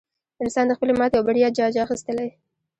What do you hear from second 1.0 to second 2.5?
او بریا جاج اخیستلی.